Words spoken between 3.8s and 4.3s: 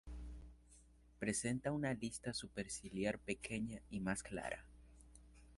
y más